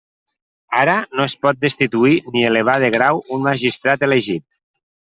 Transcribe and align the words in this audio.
Ara, 0.79 0.95
no 1.19 1.25
es 1.27 1.35
pot 1.47 1.59
destituir 1.67 2.15
ni 2.33 2.47
elevar 2.49 2.81
de 2.87 2.93
grau 2.99 3.25
un 3.39 3.49
magistrat 3.53 4.11
elegit. 4.11 4.49